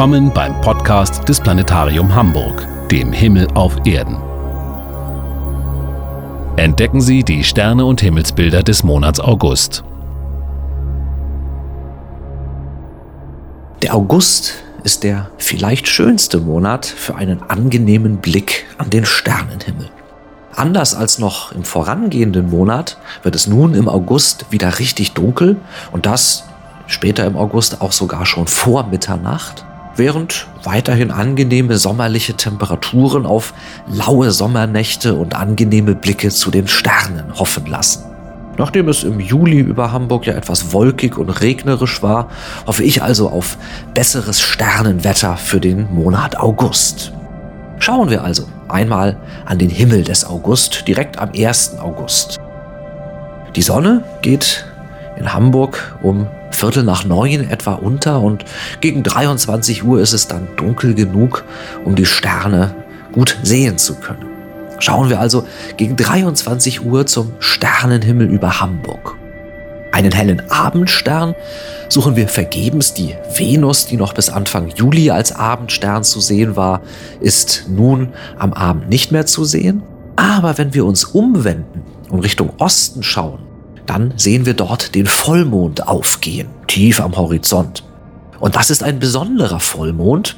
Willkommen 0.00 0.32
beim 0.32 0.58
Podcast 0.62 1.28
des 1.28 1.38
Planetarium 1.40 2.14
Hamburg, 2.14 2.66
dem 2.90 3.12
Himmel 3.12 3.46
auf 3.52 3.76
Erden. 3.84 4.16
Entdecken 6.56 7.02
Sie 7.02 7.22
die 7.22 7.44
Sterne 7.44 7.84
und 7.84 8.00
Himmelsbilder 8.00 8.62
des 8.62 8.82
Monats 8.82 9.20
August. 9.20 9.84
Der 13.82 13.94
August 13.94 14.54
ist 14.84 15.04
der 15.04 15.28
vielleicht 15.36 15.86
schönste 15.86 16.38
Monat 16.38 16.86
für 16.86 17.16
einen 17.16 17.42
angenehmen 17.42 18.22
Blick 18.22 18.64
an 18.78 18.88
den 18.88 19.04
Sternenhimmel. 19.04 19.90
Anders 20.56 20.94
als 20.94 21.18
noch 21.18 21.52
im 21.52 21.64
vorangehenden 21.64 22.48
Monat 22.48 22.96
wird 23.22 23.34
es 23.34 23.46
nun 23.46 23.74
im 23.74 23.86
August 23.86 24.46
wieder 24.48 24.78
richtig 24.78 25.12
dunkel 25.12 25.56
und 25.92 26.06
das 26.06 26.44
später 26.86 27.26
im 27.26 27.36
August 27.36 27.82
auch 27.82 27.92
sogar 27.92 28.24
schon 28.24 28.46
vor 28.46 28.86
Mitternacht, 28.86 29.66
während 30.00 30.46
weiterhin 30.64 31.10
angenehme 31.10 31.76
sommerliche 31.76 32.32
Temperaturen 32.32 33.26
auf 33.26 33.52
laue 33.86 34.30
Sommernächte 34.30 35.14
und 35.14 35.36
angenehme 35.36 35.94
Blicke 35.94 36.30
zu 36.30 36.50
den 36.50 36.68
Sternen 36.68 37.38
hoffen 37.38 37.66
lassen. 37.66 38.06
Nachdem 38.56 38.88
es 38.88 39.04
im 39.04 39.20
Juli 39.20 39.58
über 39.58 39.92
Hamburg 39.92 40.26
ja 40.26 40.32
etwas 40.32 40.72
wolkig 40.72 41.18
und 41.18 41.28
regnerisch 41.28 42.02
war, 42.02 42.30
hoffe 42.66 42.82
ich 42.82 43.02
also 43.02 43.28
auf 43.28 43.58
besseres 43.92 44.40
Sternenwetter 44.40 45.36
für 45.36 45.60
den 45.60 45.92
Monat 45.94 46.40
August. 46.40 47.12
Schauen 47.78 48.08
wir 48.08 48.24
also 48.24 48.44
einmal 48.68 49.18
an 49.44 49.58
den 49.58 49.70
Himmel 49.70 50.02
des 50.02 50.24
August, 50.24 50.88
direkt 50.88 51.18
am 51.18 51.32
1. 51.36 51.78
August. 51.78 52.38
Die 53.54 53.62
Sonne 53.62 54.02
geht 54.22 54.64
in 55.18 55.30
Hamburg 55.34 55.98
um 56.02 56.26
Viertel 56.50 56.82
nach 56.82 57.04
neun 57.04 57.48
etwa 57.48 57.74
unter 57.74 58.20
und 58.20 58.44
gegen 58.80 59.02
23 59.02 59.84
Uhr 59.84 60.00
ist 60.00 60.12
es 60.12 60.28
dann 60.28 60.48
dunkel 60.56 60.94
genug, 60.94 61.44
um 61.84 61.94
die 61.94 62.06
Sterne 62.06 62.74
gut 63.12 63.38
sehen 63.42 63.78
zu 63.78 63.94
können. 63.94 64.26
Schauen 64.78 65.10
wir 65.10 65.20
also 65.20 65.46
gegen 65.76 65.96
23 65.96 66.84
Uhr 66.84 67.06
zum 67.06 67.32
Sternenhimmel 67.38 68.28
über 68.28 68.60
Hamburg. 68.60 69.16
Einen 69.92 70.12
hellen 70.12 70.50
Abendstern 70.50 71.34
suchen 71.88 72.16
wir 72.16 72.28
vergebens. 72.28 72.94
Die 72.94 73.14
Venus, 73.36 73.86
die 73.86 73.96
noch 73.96 74.14
bis 74.14 74.30
Anfang 74.30 74.68
Juli 74.68 75.10
als 75.10 75.32
Abendstern 75.32 76.04
zu 76.04 76.20
sehen 76.20 76.56
war, 76.56 76.80
ist 77.20 77.66
nun 77.68 78.12
am 78.38 78.52
Abend 78.52 78.88
nicht 78.88 79.12
mehr 79.12 79.26
zu 79.26 79.44
sehen. 79.44 79.82
Aber 80.16 80.58
wenn 80.58 80.74
wir 80.74 80.86
uns 80.86 81.04
umwenden 81.04 81.82
und 82.08 82.20
Richtung 82.20 82.52
Osten 82.58 83.02
schauen, 83.02 83.40
dann 83.86 84.12
sehen 84.16 84.46
wir 84.46 84.54
dort 84.54 84.94
den 84.94 85.06
Vollmond 85.06 85.88
aufgehen, 85.88 86.48
tief 86.66 87.00
am 87.00 87.16
Horizont. 87.16 87.84
Und 88.38 88.56
das 88.56 88.70
ist 88.70 88.82
ein 88.82 88.98
besonderer 88.98 89.60
Vollmond, 89.60 90.36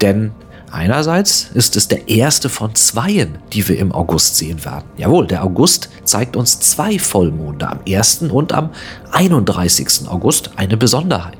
denn 0.00 0.32
einerseits 0.70 1.50
ist 1.54 1.76
es 1.76 1.88
der 1.88 2.08
erste 2.08 2.48
von 2.48 2.74
zweien, 2.74 3.38
die 3.52 3.66
wir 3.68 3.78
im 3.78 3.92
August 3.92 4.36
sehen 4.36 4.64
werden. 4.64 4.86
Jawohl, 4.96 5.26
der 5.26 5.44
August 5.44 5.88
zeigt 6.04 6.36
uns 6.36 6.58
zwei 6.60 6.98
Vollmonde 6.98 7.68
am 7.68 7.78
1. 7.88 8.22
und 8.22 8.52
am 8.52 8.70
31. 9.12 10.08
August, 10.08 10.50
eine 10.56 10.76
Besonderheit. 10.76 11.38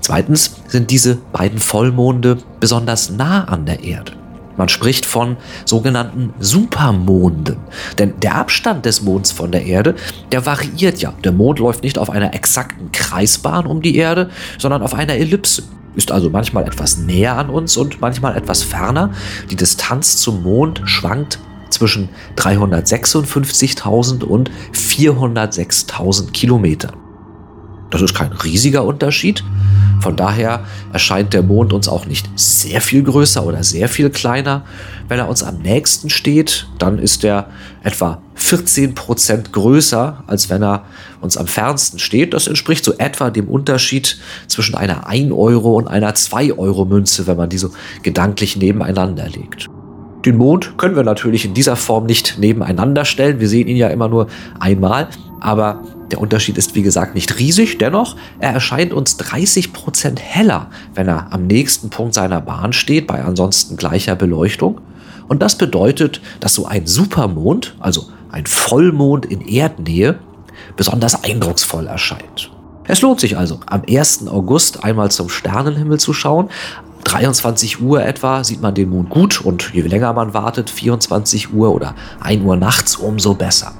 Zweitens 0.00 0.56
sind 0.66 0.90
diese 0.90 1.16
beiden 1.32 1.58
Vollmonde 1.58 2.38
besonders 2.58 3.10
nah 3.10 3.44
an 3.44 3.66
der 3.66 3.84
Erde. 3.84 4.19
Man 4.56 4.68
spricht 4.68 5.06
von 5.06 5.36
sogenannten 5.64 6.34
Supermonden. 6.38 7.56
Denn 7.98 8.14
der 8.20 8.36
Abstand 8.36 8.84
des 8.84 9.02
Monds 9.02 9.32
von 9.32 9.52
der 9.52 9.64
Erde, 9.64 9.94
der 10.32 10.44
variiert 10.46 11.00
ja. 11.00 11.12
Der 11.24 11.32
Mond 11.32 11.58
läuft 11.58 11.82
nicht 11.82 11.98
auf 11.98 12.10
einer 12.10 12.34
exakten 12.34 12.92
Kreisbahn 12.92 13.66
um 13.66 13.82
die 13.82 13.96
Erde, 13.96 14.30
sondern 14.58 14.82
auf 14.82 14.94
einer 14.94 15.14
Ellipse. 15.14 15.62
Ist 15.96 16.12
also 16.12 16.30
manchmal 16.30 16.66
etwas 16.66 16.98
näher 16.98 17.36
an 17.36 17.50
uns 17.50 17.76
und 17.76 18.00
manchmal 18.00 18.36
etwas 18.36 18.62
ferner. 18.62 19.10
Die 19.50 19.56
Distanz 19.56 20.18
zum 20.18 20.42
Mond 20.42 20.82
schwankt 20.84 21.38
zwischen 21.70 22.10
356.000 22.36 24.22
und 24.24 24.50
406.000 24.72 26.32
Kilometern. 26.32 26.96
Das 27.90 28.02
ist 28.02 28.14
kein 28.14 28.32
riesiger 28.32 28.84
Unterschied, 28.84 29.42
von 30.00 30.16
daher 30.16 30.64
erscheint 30.92 31.32
der 31.34 31.42
Mond 31.42 31.72
uns 31.72 31.88
auch 31.88 32.06
nicht 32.06 32.28
sehr 32.36 32.80
viel 32.80 33.02
größer 33.02 33.44
oder 33.44 33.62
sehr 33.62 33.88
viel 33.88 34.10
kleiner. 34.10 34.64
Wenn 35.08 35.18
er 35.18 35.28
uns 35.28 35.42
am 35.42 35.58
nächsten 35.58 36.10
steht, 36.10 36.66
dann 36.78 36.98
ist 36.98 37.24
er 37.24 37.50
etwa 37.82 38.22
14 38.34 38.94
Prozent 38.94 39.52
größer, 39.52 40.24
als 40.26 40.48
wenn 40.48 40.62
er 40.62 40.84
uns 41.20 41.36
am 41.36 41.46
fernsten 41.46 41.98
steht. 41.98 42.32
Das 42.32 42.46
entspricht 42.46 42.84
so 42.84 42.94
etwa 42.96 43.30
dem 43.30 43.48
Unterschied 43.48 44.18
zwischen 44.46 44.74
einer 44.74 45.06
1 45.06 45.32
Euro 45.32 45.74
und 45.74 45.88
einer 45.88 46.14
2 46.14 46.54
Euro 46.54 46.84
Münze, 46.84 47.26
wenn 47.26 47.36
man 47.36 47.50
die 47.50 47.58
so 47.58 47.70
gedanklich 48.02 48.56
nebeneinander 48.56 49.28
legt. 49.28 49.68
Den 50.24 50.36
Mond 50.36 50.76
können 50.76 50.96
wir 50.96 51.02
natürlich 51.02 51.44
in 51.44 51.54
dieser 51.54 51.76
Form 51.76 52.04
nicht 52.04 52.38
nebeneinander 52.38 53.04
stellen. 53.04 53.40
Wir 53.40 53.48
sehen 53.48 53.68
ihn 53.68 53.76
ja 53.76 53.88
immer 53.88 54.08
nur 54.08 54.26
einmal, 54.58 55.08
aber 55.40 55.82
der 56.10 56.20
Unterschied 56.20 56.58
ist 56.58 56.74
wie 56.74 56.82
gesagt 56.82 57.14
nicht 57.14 57.38
riesig, 57.38 57.78
dennoch, 57.78 58.16
er 58.38 58.52
erscheint 58.52 58.92
uns 58.92 59.16
30 59.16 59.72
Prozent 59.72 60.20
heller, 60.20 60.70
wenn 60.94 61.08
er 61.08 61.32
am 61.32 61.46
nächsten 61.46 61.90
Punkt 61.90 62.14
seiner 62.14 62.40
Bahn 62.40 62.72
steht, 62.72 63.06
bei 63.06 63.24
ansonsten 63.24 63.76
gleicher 63.76 64.16
Beleuchtung. 64.16 64.80
Und 65.28 65.40
das 65.42 65.56
bedeutet, 65.56 66.20
dass 66.40 66.54
so 66.54 66.66
ein 66.66 66.86
Supermond, 66.86 67.76
also 67.78 68.08
ein 68.30 68.46
Vollmond 68.46 69.26
in 69.26 69.40
Erdnähe, 69.40 70.18
besonders 70.76 71.24
eindrucksvoll 71.24 71.86
erscheint. 71.86 72.50
Es 72.84 73.02
lohnt 73.02 73.20
sich 73.20 73.36
also, 73.36 73.60
am 73.66 73.82
1. 73.88 74.26
August 74.26 74.82
einmal 74.82 75.10
zum 75.10 75.28
Sternenhimmel 75.28 76.00
zu 76.00 76.12
schauen. 76.12 76.48
23 77.04 77.80
Uhr 77.80 78.04
etwa 78.04 78.42
sieht 78.42 78.60
man 78.60 78.74
den 78.74 78.90
Mond 78.90 79.10
gut 79.10 79.40
und 79.40 79.72
je 79.72 79.82
länger 79.82 80.12
man 80.12 80.34
wartet, 80.34 80.70
24 80.70 81.54
Uhr 81.54 81.72
oder 81.72 81.94
1 82.20 82.42
Uhr 82.42 82.56
nachts, 82.56 82.96
umso 82.96 83.34
besser. 83.34 83.72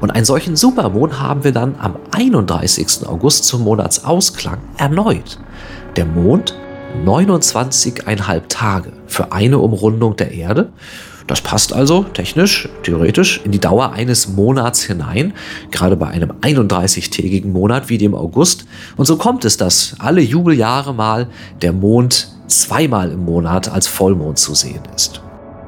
Und 0.00 0.10
einen 0.10 0.24
solchen 0.24 0.56
Supermond 0.56 1.20
haben 1.20 1.44
wir 1.44 1.52
dann 1.52 1.74
am 1.78 1.96
31. 2.10 3.06
August 3.06 3.44
zum 3.44 3.62
Monatsausklang 3.62 4.58
erneut. 4.78 5.38
Der 5.96 6.06
Mond 6.06 6.54
29,5 7.04 8.42
Tage 8.48 8.92
für 9.06 9.32
eine 9.32 9.58
Umrundung 9.58 10.16
der 10.16 10.32
Erde. 10.32 10.70
Das 11.26 11.40
passt 11.40 11.72
also 11.72 12.02
technisch, 12.02 12.68
theoretisch 12.82 13.40
in 13.44 13.52
die 13.52 13.60
Dauer 13.60 13.92
eines 13.92 14.28
Monats 14.28 14.82
hinein, 14.82 15.32
gerade 15.70 15.94
bei 15.96 16.08
einem 16.08 16.32
31-tägigen 16.40 17.52
Monat 17.52 17.88
wie 17.88 17.98
dem 17.98 18.16
August. 18.16 18.64
Und 18.96 19.04
so 19.04 19.16
kommt 19.16 19.44
es, 19.44 19.56
dass 19.56 19.94
alle 20.00 20.22
Jubeljahre 20.22 20.92
mal 20.92 21.28
der 21.62 21.72
Mond 21.72 22.28
zweimal 22.48 23.12
im 23.12 23.24
Monat 23.24 23.70
als 23.70 23.86
Vollmond 23.86 24.40
zu 24.40 24.56
sehen 24.56 24.82
ist. 24.96 25.22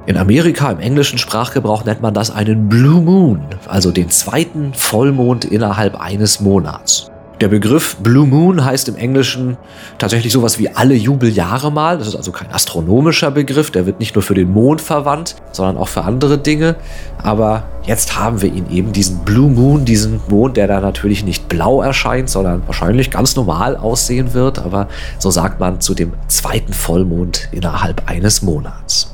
In 0.04 0.16
Amerika 0.16 0.68
im 0.72 0.80
englischen 0.80 1.16
Sprachgebrauch 1.16 1.84
nennt 1.84 2.02
man 2.02 2.12
das 2.12 2.32
einen 2.32 2.68
Blue 2.68 3.00
Moon, 3.00 3.40
also 3.68 3.92
den 3.92 4.10
zweiten 4.10 4.74
Vollmond 4.74 5.44
innerhalb 5.44 6.00
eines 6.00 6.40
Monats. 6.40 7.08
Der 7.40 7.46
Begriff 7.46 7.96
Blue 7.96 8.26
Moon 8.26 8.64
heißt 8.64 8.88
im 8.88 8.96
Englischen 8.96 9.56
tatsächlich 9.98 10.32
sowas 10.32 10.58
wie 10.58 10.68
alle 10.70 10.94
Jubeljahre 10.94 11.70
mal. 11.70 11.98
Das 11.98 12.08
ist 12.08 12.16
also 12.16 12.32
kein 12.32 12.50
astronomischer 12.52 13.30
Begriff, 13.30 13.70
der 13.70 13.86
wird 13.86 14.00
nicht 14.00 14.16
nur 14.16 14.22
für 14.22 14.34
den 14.34 14.52
Mond 14.52 14.80
verwandt, 14.80 15.36
sondern 15.52 15.76
auch 15.76 15.88
für 15.88 16.02
andere 16.02 16.36
Dinge. 16.36 16.74
Aber 17.22 17.62
jetzt 17.84 18.18
haben 18.18 18.42
wir 18.42 18.52
ihn 18.52 18.66
eben, 18.70 18.92
diesen 18.92 19.20
Blue 19.20 19.50
Moon, 19.50 19.84
diesen 19.84 20.20
Mond, 20.28 20.56
der 20.56 20.66
da 20.66 20.80
natürlich 20.80 21.24
nicht 21.24 21.48
blau 21.48 21.80
erscheint, 21.80 22.28
sondern 22.28 22.62
wahrscheinlich 22.66 23.12
ganz 23.12 23.36
normal 23.36 23.76
aussehen 23.76 24.34
wird. 24.34 24.58
Aber 24.58 24.88
so 25.20 25.30
sagt 25.30 25.60
man 25.60 25.80
zu 25.80 25.94
dem 25.94 26.12
zweiten 26.26 26.72
Vollmond 26.72 27.48
innerhalb 27.52 28.08
eines 28.10 28.42
Monats. 28.42 29.11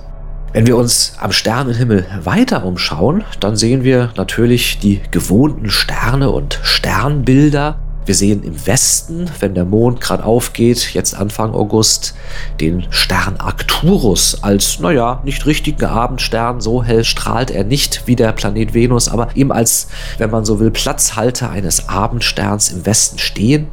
Wenn 0.59 0.67
wir 0.67 0.77
uns 0.77 1.13
am 1.21 1.31
Sternenhimmel 1.31 2.05
weiter 2.25 2.65
umschauen, 2.65 3.23
dann 3.39 3.55
sehen 3.55 3.85
wir 3.85 4.11
natürlich 4.17 4.81
die 4.81 5.01
gewohnten 5.13 5.71
Sterne 5.71 6.33
und 6.33 6.59
Sternbilder. 6.65 7.79
Wir 8.05 8.17
sehen 8.17 8.43
im 8.43 8.67
Westen, 8.67 9.31
wenn 9.39 9.55
der 9.55 9.65
Mond 9.65 10.01
gerade 10.01 10.25
aufgeht, 10.25 10.95
jetzt 10.95 11.15
Anfang 11.15 11.55
August, 11.55 12.17
den 12.61 12.89
Stern 12.91 13.37
Arcturus 13.37 14.43
als, 14.43 14.81
naja, 14.81 15.21
nicht 15.25 15.47
richtigen 15.47 15.85
Abendstern. 15.85 16.61
So 16.61 16.83
hell 16.83 17.05
strahlt 17.05 17.53
er 17.53 17.63
nicht 17.63 18.09
wie 18.09 18.17
der 18.17 18.33
Planet 18.33 18.75
Venus, 18.75 19.07
aber 19.07 19.29
eben 19.37 19.53
als, 19.53 19.87
wenn 20.17 20.31
man 20.31 20.45
so 20.45 20.59
will, 20.59 20.73
Platzhalter 20.73 21.51
eines 21.51 21.89
Abendsterns 21.89 22.73
im 22.73 22.85
Westen 22.85 23.21
stehen. 23.21 23.69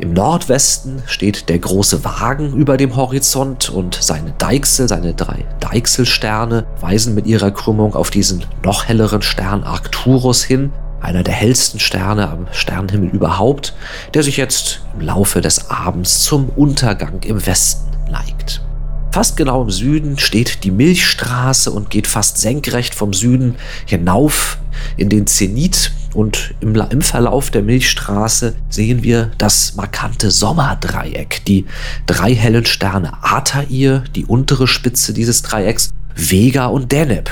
Im 0.00 0.12
Nordwesten 0.12 1.02
steht 1.06 1.48
der 1.48 1.58
große 1.58 2.04
Wagen 2.04 2.54
über 2.54 2.76
dem 2.76 2.94
Horizont 2.94 3.68
und 3.68 3.98
seine 4.00 4.32
Deichsel, 4.38 4.86
seine 4.86 5.12
drei 5.12 5.44
Deichselsterne, 5.58 6.66
weisen 6.80 7.16
mit 7.16 7.26
ihrer 7.26 7.50
Krümmung 7.50 7.96
auf 7.96 8.10
diesen 8.10 8.44
noch 8.64 8.84
helleren 8.84 9.22
Stern 9.22 9.64
Arcturus 9.64 10.44
hin, 10.44 10.70
einer 11.00 11.24
der 11.24 11.34
hellsten 11.34 11.80
Sterne 11.80 12.28
am 12.28 12.46
Sternenhimmel 12.52 13.08
überhaupt, 13.08 13.74
der 14.14 14.22
sich 14.22 14.36
jetzt 14.36 14.82
im 14.94 15.00
Laufe 15.00 15.40
des 15.40 15.68
Abends 15.68 16.22
zum 16.22 16.48
Untergang 16.50 17.20
im 17.24 17.44
Westen 17.44 17.90
neigt. 18.08 18.62
Fast 19.10 19.36
genau 19.36 19.62
im 19.62 19.70
Süden 19.70 20.16
steht 20.16 20.62
die 20.62 20.70
Milchstraße 20.70 21.72
und 21.72 21.90
geht 21.90 22.06
fast 22.06 22.38
senkrecht 22.38 22.94
vom 22.94 23.12
Süden 23.12 23.56
hinauf 23.84 24.58
in 24.96 25.08
den 25.08 25.26
Zenit 25.26 25.90
Und 26.14 26.54
im, 26.60 26.74
im 26.74 27.02
Verlauf 27.02 27.50
der 27.50 27.62
Milchstraße 27.62 28.54
sehen 28.68 29.02
wir 29.02 29.30
das 29.38 29.74
markante 29.76 30.30
Sommerdreieck, 30.30 31.44
die 31.46 31.66
drei 32.06 32.34
hellen 32.34 32.66
Sterne 32.66 33.12
Altair, 33.22 34.04
die 34.14 34.24
untere 34.24 34.66
Spitze 34.66 35.12
dieses 35.12 35.42
Dreiecks, 35.42 35.90
Vega 36.14 36.66
und 36.66 36.90
Deneb. 36.92 37.30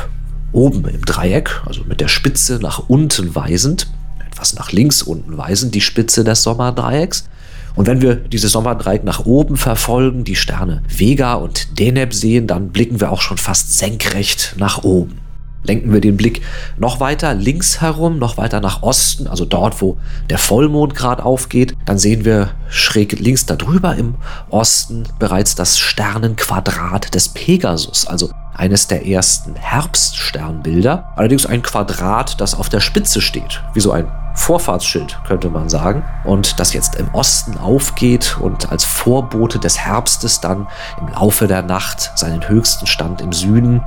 Oben 0.52 0.86
im 0.86 1.04
Dreieck, 1.04 1.62
also 1.66 1.84
mit 1.84 2.00
der 2.00 2.08
Spitze 2.08 2.58
nach 2.62 2.88
unten 2.88 3.34
weisend, 3.34 3.88
etwas 4.26 4.54
nach 4.54 4.72
links 4.72 5.02
unten 5.02 5.36
weisend, 5.36 5.74
die 5.74 5.80
Spitze 5.80 6.24
des 6.24 6.42
Sommerdreiecks. 6.42 7.28
Und 7.74 7.86
wenn 7.86 8.00
wir 8.00 8.14
dieses 8.14 8.52
Sommerdreieck 8.52 9.04
nach 9.04 9.26
oben 9.26 9.56
verfolgen, 9.56 10.24
die 10.24 10.36
Sterne 10.36 10.82
Vega 10.88 11.34
und 11.34 11.78
Deneb 11.78 12.14
sehen, 12.14 12.46
dann 12.46 12.70
blicken 12.70 13.00
wir 13.00 13.10
auch 13.10 13.20
schon 13.20 13.38
fast 13.38 13.76
senkrecht 13.76 14.54
nach 14.56 14.82
oben. 14.82 15.25
Lenken 15.66 15.92
wir 15.92 16.00
den 16.00 16.16
Blick 16.16 16.42
noch 16.78 17.00
weiter 17.00 17.34
links 17.34 17.80
herum, 17.80 18.18
noch 18.18 18.36
weiter 18.36 18.60
nach 18.60 18.82
Osten, 18.82 19.26
also 19.26 19.44
dort, 19.44 19.80
wo 19.82 19.98
der 20.30 20.38
Vollmond 20.38 20.94
gerade 20.94 21.24
aufgeht, 21.24 21.74
dann 21.84 21.98
sehen 21.98 22.24
wir 22.24 22.50
schräg 22.68 23.18
links 23.18 23.46
darüber 23.46 23.96
im 23.96 24.14
Osten 24.50 25.04
bereits 25.18 25.54
das 25.54 25.78
Sternenquadrat 25.78 27.14
des 27.14 27.28
Pegasus, 27.30 28.06
also 28.06 28.30
eines 28.54 28.86
der 28.86 29.06
ersten 29.06 29.54
Herbststernbilder. 29.54 31.12
Allerdings 31.16 31.46
ein 31.46 31.62
Quadrat, 31.62 32.40
das 32.40 32.54
auf 32.54 32.68
der 32.68 32.80
Spitze 32.80 33.20
steht, 33.20 33.62
wie 33.74 33.80
so 33.80 33.92
ein 33.92 34.06
Vorfahrtsschild, 34.36 35.18
könnte 35.26 35.50
man 35.50 35.68
sagen. 35.68 36.04
Und 36.24 36.60
das 36.60 36.72
jetzt 36.72 36.96
im 36.96 37.12
Osten 37.14 37.58
aufgeht 37.58 38.36
und 38.38 38.70
als 38.70 38.84
Vorbote 38.84 39.58
des 39.58 39.78
Herbstes 39.78 40.40
dann 40.40 40.68
im 41.00 41.08
Laufe 41.08 41.48
der 41.48 41.62
Nacht 41.62 42.12
seinen 42.14 42.48
höchsten 42.48 42.86
Stand 42.86 43.20
im 43.20 43.32
Süden 43.32 43.82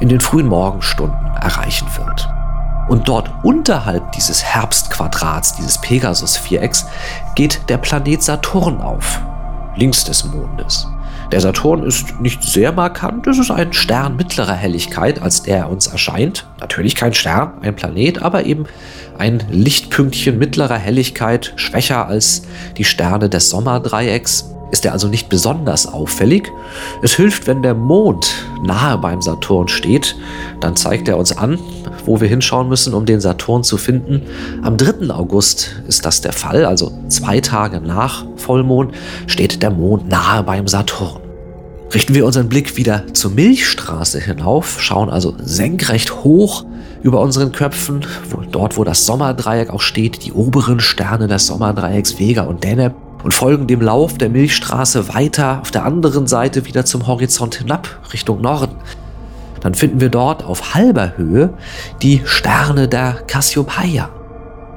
in 0.00 0.08
den 0.08 0.20
frühen 0.20 0.46
Morgenstunden 0.46 1.36
erreichen 1.36 1.86
wird. 1.96 2.28
Und 2.88 3.08
dort 3.08 3.30
unterhalb 3.44 4.10
dieses 4.12 4.42
Herbstquadrats, 4.42 5.54
dieses 5.54 5.78
Pegasus-Vierecks, 5.78 6.86
geht 7.36 7.68
der 7.68 7.78
Planet 7.78 8.20
Saturn 8.20 8.80
auf, 8.80 9.20
links 9.76 10.02
des 10.02 10.24
Mondes. 10.24 10.88
Der 11.32 11.40
Saturn 11.40 11.84
ist 11.84 12.20
nicht 12.20 12.42
sehr 12.42 12.72
markant, 12.72 13.28
es 13.28 13.38
ist 13.38 13.52
ein 13.52 13.72
Stern 13.72 14.16
mittlerer 14.16 14.54
Helligkeit, 14.54 15.22
als 15.22 15.42
der 15.42 15.70
uns 15.70 15.86
erscheint. 15.86 16.44
Natürlich 16.58 16.96
kein 16.96 17.14
Stern, 17.14 17.52
ein 17.62 17.76
Planet, 17.76 18.20
aber 18.20 18.46
eben 18.46 18.64
ein 19.16 19.40
Lichtpünktchen 19.48 20.38
mittlerer 20.38 20.76
Helligkeit, 20.76 21.52
schwächer 21.54 22.08
als 22.08 22.42
die 22.78 22.84
Sterne 22.84 23.28
des 23.28 23.48
Sommerdreiecks. 23.48 24.52
Ist 24.72 24.84
er 24.84 24.92
also 24.92 25.06
nicht 25.08 25.28
besonders 25.28 25.86
auffällig. 25.86 26.50
Es 27.02 27.14
hilft, 27.14 27.46
wenn 27.46 27.62
der 27.62 27.74
Mond 27.74 28.46
nahe 28.64 28.98
beim 28.98 29.22
Saturn 29.22 29.68
steht, 29.68 30.16
dann 30.60 30.76
zeigt 30.76 31.08
er 31.08 31.16
uns 31.16 31.36
an, 31.36 31.58
wo 32.06 32.20
wir 32.20 32.28
hinschauen 32.28 32.68
müssen, 32.68 32.94
um 32.94 33.06
den 33.06 33.20
Saturn 33.20 33.62
zu 33.62 33.76
finden. 33.76 34.22
Am 34.62 34.76
3. 34.76 35.10
August 35.10 35.76
ist 35.86 36.04
das 36.06 36.20
der 36.20 36.32
Fall, 36.32 36.64
also 36.64 36.92
zwei 37.08 37.40
Tage 37.40 37.80
nach 37.80 38.24
Vollmond 38.36 38.94
steht 39.26 39.62
der 39.62 39.70
Mond 39.70 40.08
nahe 40.08 40.42
beim 40.42 40.68
Saturn. 40.68 41.19
Richten 41.92 42.14
wir 42.14 42.24
unseren 42.24 42.48
Blick 42.48 42.76
wieder 42.76 43.12
zur 43.14 43.32
Milchstraße 43.32 44.20
hinauf, 44.20 44.80
schauen 44.80 45.10
also 45.10 45.34
senkrecht 45.42 46.22
hoch 46.22 46.64
über 47.02 47.20
unseren 47.20 47.50
Köpfen, 47.50 48.06
wo, 48.28 48.42
dort 48.42 48.76
wo 48.76 48.84
das 48.84 49.06
Sommerdreieck 49.06 49.70
auch 49.70 49.80
steht, 49.80 50.24
die 50.24 50.32
oberen 50.32 50.78
Sterne 50.78 51.26
des 51.26 51.48
Sommerdreiecks 51.48 52.20
Vega 52.20 52.42
und 52.42 52.62
Deneb 52.62 52.94
und 53.24 53.34
folgen 53.34 53.66
dem 53.66 53.80
Lauf 53.80 54.18
der 54.18 54.28
Milchstraße 54.28 55.12
weiter 55.12 55.60
auf 55.62 55.72
der 55.72 55.84
anderen 55.84 56.28
Seite 56.28 56.64
wieder 56.64 56.84
zum 56.84 57.08
Horizont 57.08 57.56
hinab, 57.56 57.88
Richtung 58.12 58.40
Norden. 58.40 58.76
Dann 59.60 59.74
finden 59.74 60.00
wir 60.00 60.10
dort 60.10 60.44
auf 60.44 60.74
halber 60.74 61.14
Höhe 61.16 61.54
die 62.02 62.22
Sterne 62.24 62.86
der 62.86 63.14
Cassiopeia. 63.26 64.10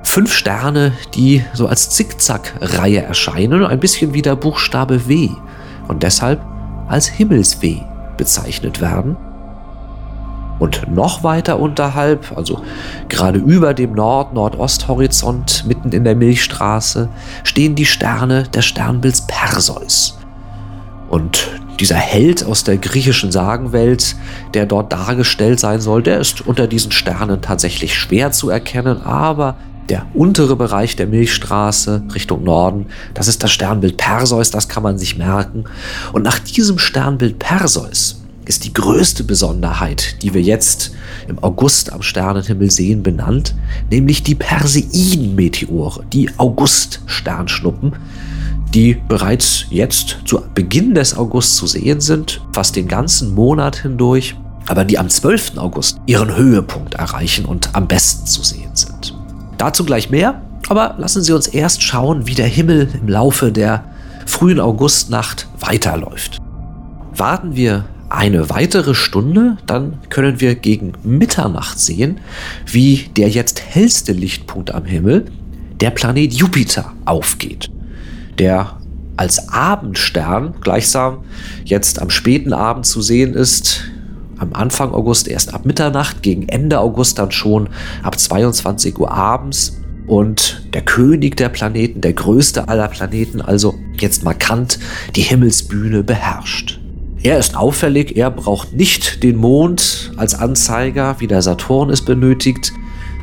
Fünf 0.01 0.33
Sterne, 0.33 0.93
die 1.13 1.43
so 1.53 1.67
als 1.67 1.91
Zickzack-Reihe 1.91 3.03
erscheinen, 3.03 3.63
ein 3.63 3.79
bisschen 3.79 4.15
wie 4.15 4.23
der 4.23 4.35
Buchstabe 4.35 5.07
W 5.07 5.29
und 5.87 6.01
deshalb 6.01 6.41
als 6.87 7.07
Himmelsweh 7.07 7.81
bezeichnet 8.17 8.81
werden. 8.81 9.17
Und 10.59 10.93
noch 10.93 11.23
weiter 11.23 11.59
unterhalb, 11.59 12.37
also 12.37 12.61
gerade 13.09 13.39
über 13.39 13.73
dem 13.73 13.93
Nord-Nordost-Horizont, 13.93 15.65
mitten 15.67 15.91
in 15.91 16.03
der 16.03 16.15
Milchstraße, 16.15 17.09
stehen 17.43 17.75
die 17.75 17.85
Sterne 17.85 18.43
des 18.43 18.65
Sternbilds 18.65 19.27
Perseus. 19.27 20.17
Und 21.09 21.49
dieser 21.79 21.95
Held 21.95 22.45
aus 22.45 22.63
der 22.63 22.77
griechischen 22.77 23.31
Sagenwelt, 23.31 24.15
der 24.53 24.65
dort 24.65 24.93
dargestellt 24.93 25.59
sein 25.59 25.81
soll, 25.81 26.03
der 26.03 26.19
ist 26.19 26.45
unter 26.45 26.67
diesen 26.67 26.91
Sternen 26.91 27.41
tatsächlich 27.41 27.95
schwer 27.97 28.31
zu 28.31 28.49
erkennen, 28.49 29.01
aber 29.01 29.55
der 29.89 30.05
untere 30.13 30.55
Bereich 30.55 30.95
der 30.95 31.07
Milchstraße 31.07 32.03
Richtung 32.13 32.43
Norden, 32.43 32.87
das 33.13 33.27
ist 33.27 33.43
das 33.43 33.51
Sternbild 33.51 33.97
Perseus, 33.97 34.51
das 34.51 34.67
kann 34.67 34.83
man 34.83 34.97
sich 34.97 35.17
merken. 35.17 35.65
Und 36.13 36.23
nach 36.23 36.39
diesem 36.39 36.79
Sternbild 36.79 37.39
Perseus 37.39 38.21
ist 38.45 38.65
die 38.65 38.73
größte 38.73 39.23
Besonderheit, 39.23 40.21
die 40.21 40.33
wir 40.33 40.41
jetzt 40.41 40.91
im 41.27 41.39
August 41.43 41.93
am 41.93 42.01
Sternenhimmel 42.01 42.71
sehen, 42.71 43.03
benannt, 43.03 43.55
nämlich 43.89 44.23
die 44.23 44.35
Perseiden-Meteore, 44.35 46.03
die 46.11 46.29
August-Sternschnuppen, 46.37 47.95
die 48.73 48.97
bereits 49.07 49.65
jetzt 49.69 50.17
zu 50.25 50.41
Beginn 50.55 50.95
des 50.95 51.15
August 51.15 51.55
zu 51.55 51.67
sehen 51.67 52.01
sind, 52.01 52.41
fast 52.53 52.75
den 52.75 52.87
ganzen 52.87 53.33
Monat 53.33 53.77
hindurch, 53.77 54.35
aber 54.67 54.83
die 54.83 54.97
am 54.97 55.09
12. 55.09 55.57
August 55.57 55.99
ihren 56.05 56.35
Höhepunkt 56.35 56.95
erreichen 56.95 57.45
und 57.45 57.75
am 57.75 57.87
besten 57.87 58.25
zu 58.25 58.43
sehen 58.43 58.75
sind. 58.75 59.22
Dazu 59.57 59.85
gleich 59.85 60.09
mehr, 60.09 60.41
aber 60.69 60.95
lassen 60.97 61.23
Sie 61.23 61.33
uns 61.33 61.47
erst 61.47 61.83
schauen, 61.83 62.27
wie 62.27 62.35
der 62.35 62.47
Himmel 62.47 62.89
im 62.99 63.07
Laufe 63.07 63.51
der 63.51 63.83
frühen 64.25 64.59
Augustnacht 64.59 65.47
weiterläuft. 65.59 66.39
Warten 67.15 67.55
wir 67.55 67.85
eine 68.09 68.49
weitere 68.49 68.93
Stunde, 68.93 69.57
dann 69.65 69.99
können 70.09 70.39
wir 70.39 70.55
gegen 70.55 70.93
Mitternacht 71.03 71.79
sehen, 71.79 72.19
wie 72.65 73.09
der 73.17 73.29
jetzt 73.29 73.61
hellste 73.61 74.11
Lichtpunkt 74.11 74.73
am 74.73 74.85
Himmel, 74.85 75.25
der 75.81 75.89
Planet 75.89 76.33
Jupiter, 76.33 76.93
aufgeht. 77.05 77.69
Der 78.37 78.77
als 79.17 79.49
Abendstern 79.49 80.55
gleichsam 80.61 81.19
jetzt 81.65 82.01
am 82.01 82.09
späten 82.09 82.53
Abend 82.53 82.85
zu 82.85 83.01
sehen 83.01 83.33
ist, 83.33 83.81
am 84.37 84.53
Anfang 84.53 84.93
August 84.93 85.27
erst 85.27 85.53
ab 85.53 85.65
Mitternacht, 85.65 86.21
gegen 86.21 86.47
Ende 86.49 86.79
August 86.79 87.19
dann 87.19 87.31
schon 87.31 87.69
ab 88.01 88.19
22 88.19 88.97
Uhr 88.99 89.11
abends. 89.11 89.79
Und 90.05 90.67
der 90.73 90.81
König 90.81 91.37
der 91.37 91.49
Planeten, 91.49 92.01
der 92.01 92.13
größte 92.13 92.67
aller 92.67 92.89
Planeten, 92.89 93.41
also 93.41 93.75
jetzt 93.99 94.23
markant 94.23 94.79
die 95.15 95.21
Himmelsbühne 95.21 96.03
beherrscht. 96.03 96.79
Er 97.23 97.39
ist 97.39 97.55
auffällig, 97.55 98.17
er 98.17 98.29
braucht 98.29 98.73
nicht 98.73 99.23
den 99.23 99.37
Mond 99.37 100.11
als 100.17 100.35
Anzeiger, 100.35 101.15
wie 101.19 101.27
der 101.27 101.41
Saturn 101.41 101.89
es 101.89 102.03
benötigt. 102.03 102.73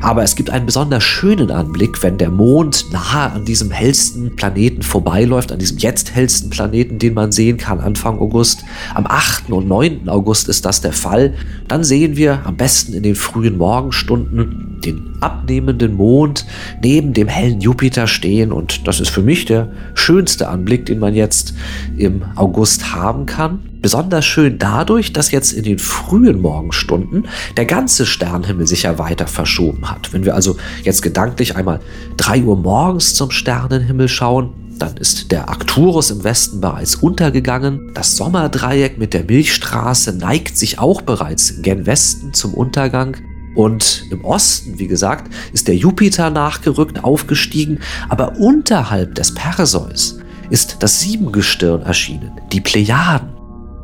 Aber 0.01 0.23
es 0.23 0.35
gibt 0.35 0.49
einen 0.49 0.65
besonders 0.65 1.03
schönen 1.03 1.51
Anblick, 1.51 2.01
wenn 2.01 2.17
der 2.17 2.31
Mond 2.31 2.91
nahe 2.91 3.31
an 3.31 3.45
diesem 3.45 3.69
hellsten 3.69 4.35
Planeten 4.35 4.81
vorbeiläuft, 4.81 5.51
an 5.51 5.59
diesem 5.59 5.77
jetzt 5.77 6.15
hellsten 6.15 6.49
Planeten, 6.49 6.97
den 6.97 7.13
man 7.13 7.31
sehen 7.31 7.57
kann 7.57 7.79
Anfang 7.79 8.19
August. 8.19 8.63
Am 8.95 9.05
8. 9.05 9.51
und 9.51 9.67
9. 9.67 10.09
August 10.09 10.49
ist 10.49 10.65
das 10.65 10.81
der 10.81 10.93
Fall. 10.93 11.35
Dann 11.67 11.83
sehen 11.83 12.17
wir 12.17 12.45
am 12.45 12.57
besten 12.57 12.93
in 12.93 13.03
den 13.03 13.15
frühen 13.15 13.57
Morgenstunden 13.57 14.70
den 14.85 15.13
abnehmenden 15.19 15.95
Mond 15.95 16.45
neben 16.81 17.13
dem 17.13 17.27
hellen 17.27 17.61
Jupiter 17.61 18.07
stehen 18.07 18.51
und 18.51 18.87
das 18.87 18.99
ist 18.99 19.09
für 19.09 19.21
mich 19.21 19.45
der 19.45 19.71
schönste 19.93 20.49
Anblick, 20.49 20.85
den 20.85 20.99
man 20.99 21.15
jetzt 21.15 21.53
im 21.97 22.23
August 22.35 22.93
haben 22.93 23.25
kann. 23.25 23.59
Besonders 23.81 24.25
schön 24.25 24.59
dadurch, 24.59 25.11
dass 25.11 25.31
jetzt 25.31 25.53
in 25.53 25.63
den 25.63 25.79
frühen 25.79 26.39
Morgenstunden 26.39 27.27
der 27.57 27.65
ganze 27.65 28.05
Sternhimmel 28.05 28.67
sich 28.67 28.83
ja 28.83 28.99
weiter 28.99 29.25
verschoben 29.25 29.89
hat. 29.89 30.13
Wenn 30.13 30.23
wir 30.23 30.35
also 30.35 30.57
jetzt 30.83 31.01
gedanklich 31.01 31.55
einmal 31.55 31.79
3 32.17 32.43
Uhr 32.43 32.57
morgens 32.57 33.15
zum 33.15 33.31
Sternenhimmel 33.31 34.07
schauen, 34.07 34.51
dann 34.81 34.97
ist 34.97 35.31
der 35.31 35.47
Arcturus 35.47 36.09
im 36.09 36.23
Westen 36.23 36.59
bereits 36.59 36.95
untergegangen. 36.95 37.91
Das 37.93 38.15
Sommerdreieck 38.15 38.97
mit 38.97 39.13
der 39.13 39.23
Milchstraße 39.23 40.13
neigt 40.13 40.57
sich 40.57 40.79
auch 40.79 41.01
bereits 41.01 41.61
gen 41.61 41.85
Westen 41.85 42.33
zum 42.33 42.53
Untergang. 42.53 43.17
Und 43.55 44.05
im 44.09 44.23
Osten, 44.23 44.79
wie 44.79 44.87
gesagt, 44.87 45.33
ist 45.53 45.67
der 45.67 45.75
Jupiter 45.75 46.29
nachgerückt, 46.29 47.03
aufgestiegen, 47.03 47.79
aber 48.09 48.37
unterhalb 48.37 49.15
des 49.15 49.33
Perseus 49.33 50.19
ist 50.49 50.77
das 50.79 51.01
Siebengestirn 51.01 51.81
erschienen, 51.81 52.31
die 52.51 52.61
Plejaden. 52.61 53.41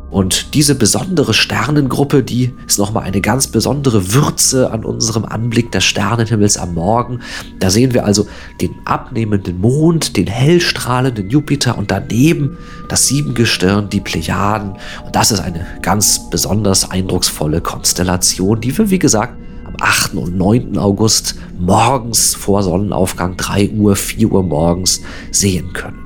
Und 0.10 0.54
diese 0.54 0.76
besondere 0.76 1.34
Sternengruppe, 1.34 2.24
die 2.24 2.54
ist 2.66 2.80
nochmal 2.80 3.04
eine 3.04 3.20
ganz 3.20 3.48
besondere 3.48 4.14
Würze 4.14 4.72
an 4.72 4.86
unserem 4.86 5.26
Anblick 5.26 5.72
des 5.74 5.84
Sternenhimmels 5.84 6.58
am 6.58 6.74
Morgen. 6.76 7.20
Da 7.60 7.70
sehen 7.70 7.94
wir 7.94 8.06
also 8.06 8.26
den 8.62 8.74
abnehmenden 8.86 9.60
Mond, 9.60 10.16
den 10.16 10.28
hellstrahlenden 10.28 11.30
Jupiter 11.30 11.78
und 11.78 11.92
daneben 11.92 12.58
das 12.88 13.08
Siebengestirn, 13.08 13.90
die 13.90 14.00
Plejaden. 14.00 14.78
Und 15.06 15.14
das 15.14 15.32
ist 15.32 15.42
eine 15.42 15.66
ganz 15.82 16.30
besonders 16.30 16.90
eindrucksvolle 16.90 17.60
Konstellation, 17.60 18.62
die 18.62 18.78
wir, 18.78 18.90
wie 18.90 19.00
gesagt, 19.00 19.36
8. 19.80 20.16
und 20.16 20.38
9. 20.38 20.78
August 20.78 21.36
morgens 21.60 22.36
vor 22.36 22.64
Sonnenaufgang 22.64 23.38
3 23.38 23.72
Uhr, 23.72 23.96
4 23.96 24.32
Uhr 24.32 24.44
morgens 24.44 25.02
sehen 25.32 25.74
können. 25.74 26.04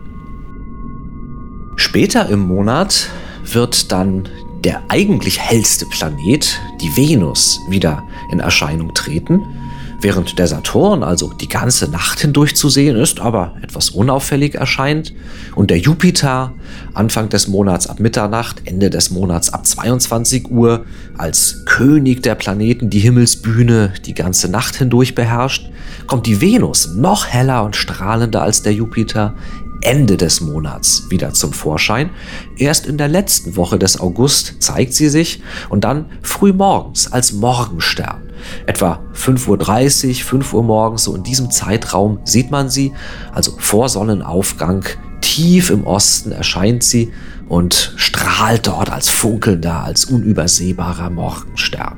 Später 1.75 2.29
im 2.29 2.39
Monat 2.39 3.09
wird 3.43 3.91
dann 3.91 4.27
der 4.63 4.83
eigentlich 4.89 5.39
hellste 5.39 5.85
Planet, 5.87 6.59
die 6.81 6.95
Venus, 6.95 7.59
wieder 7.69 8.03
in 8.31 8.39
Erscheinung 8.39 8.93
treten 8.93 9.41
während 10.01 10.37
der 10.39 10.47
Saturn 10.47 11.03
also 11.03 11.31
die 11.33 11.47
ganze 11.47 11.89
Nacht 11.89 12.19
hindurch 12.19 12.55
zu 12.55 12.69
sehen 12.69 12.95
ist, 12.95 13.19
aber 13.19 13.55
etwas 13.61 13.89
unauffällig 13.89 14.55
erscheint, 14.55 15.13
und 15.55 15.69
der 15.69 15.77
Jupiter 15.77 16.53
Anfang 16.93 17.29
des 17.29 17.47
Monats 17.47 17.87
ab 17.87 17.99
Mitternacht, 17.99 18.63
Ende 18.65 18.89
des 18.89 19.11
Monats 19.11 19.53
ab 19.53 19.65
22 19.65 20.49
Uhr 20.49 20.85
als 21.17 21.63
König 21.65 22.23
der 22.23 22.35
Planeten 22.35 22.89
die 22.89 22.99
Himmelsbühne 22.99 23.93
die 24.05 24.13
ganze 24.13 24.49
Nacht 24.49 24.75
hindurch 24.75 25.15
beherrscht, 25.15 25.69
kommt 26.07 26.25
die 26.25 26.41
Venus 26.41 26.89
noch 26.95 27.27
heller 27.27 27.63
und 27.63 27.75
strahlender 27.75 28.41
als 28.41 28.61
der 28.61 28.73
Jupiter 28.73 29.35
Ende 29.81 30.15
des 30.15 30.41
Monats 30.41 31.09
wieder 31.09 31.33
zum 31.33 31.53
Vorschein. 31.53 32.11
Erst 32.57 32.85
in 32.85 32.97
der 32.97 33.07
letzten 33.07 33.55
Woche 33.55 33.79
des 33.79 33.99
August 33.99 34.55
zeigt 34.59 34.93
sie 34.93 35.09
sich 35.09 35.41
und 35.69 35.83
dann 35.83 36.05
früh 36.21 36.53
morgens 36.53 37.11
als 37.11 37.33
Morgenstern. 37.33 38.20
Etwa 38.65 38.99
5.30 39.13 40.07
Uhr, 40.07 40.15
5 40.15 40.53
Uhr 40.53 40.63
morgens, 40.63 41.03
so 41.03 41.15
in 41.15 41.23
diesem 41.23 41.51
Zeitraum 41.51 42.19
sieht 42.23 42.51
man 42.51 42.69
sie, 42.69 42.93
also 43.33 43.53
vor 43.57 43.89
Sonnenaufgang, 43.89 44.85
tief 45.21 45.69
im 45.69 45.85
Osten 45.85 46.31
erscheint 46.31 46.83
sie 46.83 47.13
und 47.47 47.93
strahlt 47.95 48.67
dort 48.67 48.91
als 48.91 49.09
funkelnder, 49.09 49.83
als 49.83 50.05
unübersehbarer 50.05 51.09
Morgenstern. 51.09 51.97